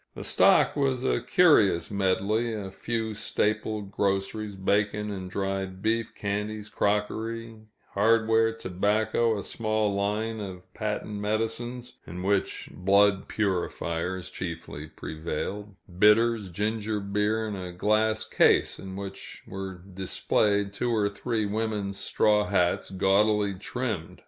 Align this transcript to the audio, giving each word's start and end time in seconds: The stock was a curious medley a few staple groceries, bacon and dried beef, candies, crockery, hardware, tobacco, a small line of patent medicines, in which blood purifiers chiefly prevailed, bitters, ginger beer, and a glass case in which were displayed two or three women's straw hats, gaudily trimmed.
The 0.15 0.23
stock 0.23 0.75
was 0.75 1.03
a 1.03 1.21
curious 1.21 1.91
medley 1.91 2.55
a 2.55 2.71
few 2.71 3.13
staple 3.13 3.83
groceries, 3.83 4.55
bacon 4.55 5.11
and 5.11 5.29
dried 5.29 5.83
beef, 5.83 6.15
candies, 6.15 6.69
crockery, 6.69 7.57
hardware, 7.91 8.51
tobacco, 8.51 9.37
a 9.37 9.43
small 9.43 9.93
line 9.93 10.39
of 10.39 10.63
patent 10.73 11.13
medicines, 11.21 11.97
in 12.07 12.23
which 12.23 12.67
blood 12.73 13.27
purifiers 13.27 14.31
chiefly 14.31 14.87
prevailed, 14.87 15.75
bitters, 15.99 16.49
ginger 16.49 16.99
beer, 16.99 17.45
and 17.47 17.55
a 17.55 17.71
glass 17.71 18.25
case 18.27 18.79
in 18.79 18.95
which 18.95 19.43
were 19.45 19.83
displayed 19.93 20.73
two 20.73 20.89
or 20.89 21.09
three 21.09 21.45
women's 21.45 21.99
straw 21.99 22.47
hats, 22.47 22.89
gaudily 22.89 23.53
trimmed. 23.53 24.19